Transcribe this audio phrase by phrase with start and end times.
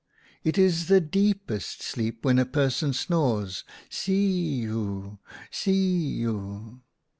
[0.43, 5.19] It is the deepest sleep when a person snores see uw,
[5.51, 6.79] see uw.